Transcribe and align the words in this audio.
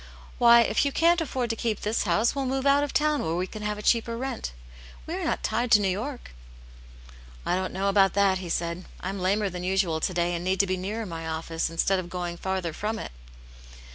Why, 0.39 0.61
if 0.61 0.83
you 0.83 0.91
can't 0.91 1.21
afford 1.21 1.51
to 1.51 1.55
keep 1.55 1.81
this 1.81 2.05
house, 2.05 2.33
we'll 2.33 2.47
move 2.47 2.65
out 2.65 2.83
of 2.83 2.91
town 2.91 3.21
where 3.21 3.35
we 3.35 3.45
can 3.45 3.61
have 3.61 3.77
a 3.77 3.83
cheaper 3.83 4.17
rent. 4.17 4.51
We 5.05 5.13
are 5.13 5.23
not 5.23 5.43
tied 5.43 5.69
to 5.73 5.79
New 5.79 5.89
York."" 5.89 6.31
I 7.45 7.53
don't 7.55 7.71
know 7.71 7.87
about 7.87 8.13
that," 8.13 8.39
he 8.39 8.49
said." 8.49 8.85
I'm 9.01 9.19
lamer 9.19 9.47
than 9.47 9.63
usual 9.63 9.99
to 9.99 10.11
day 10.15 10.33
and 10.33 10.43
need 10.43 10.59
to 10.61 10.65
be 10.65 10.75
nearer 10.75 11.05
my 11.05 11.27
office, 11.27 11.69
instead 11.69 11.99
of 11.99 12.09
going 12.09 12.37
farther 12.37 12.73
from 12.73 12.97
it." 12.97 13.11